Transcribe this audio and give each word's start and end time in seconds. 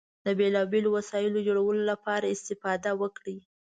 د 0.25 0.27
بېلو 0.39 0.61
بېلو 0.71 0.89
وسایلو 0.97 1.45
جوړولو 1.47 1.83
لپاره 1.91 2.31
استفاده 2.35 2.91
وکړئ. 3.01 3.37